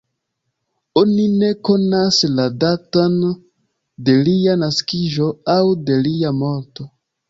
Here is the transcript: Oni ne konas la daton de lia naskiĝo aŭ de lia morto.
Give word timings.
Oni 1.01 1.25
ne 1.41 1.49
konas 1.69 2.19
la 2.39 2.47
daton 2.65 3.21
de 4.09 4.19
lia 4.33 4.59
naskiĝo 4.67 5.33
aŭ 5.59 5.63
de 5.89 6.05
lia 6.07 6.39
morto. 6.45 6.95